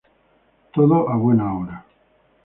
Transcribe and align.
Todo 0.73 0.97
a 1.13 1.15
buena 1.23 1.45
hora. 1.55 1.75